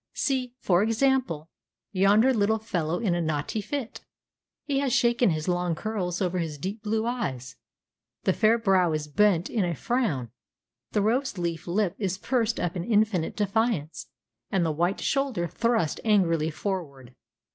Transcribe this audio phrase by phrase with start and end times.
[0.15, 1.47] See, for example,
[1.91, 4.03] yonder little fellow in a naughty fit.
[4.65, 7.55] He has shaken his long curls over his deep blue eyes;
[8.23, 10.31] the fair brow is bent in a frown,
[10.91, 14.07] the rose leaf lip is pursed up in infinite defiance,
[14.49, 17.13] and the white shoulder thrust angrily forward.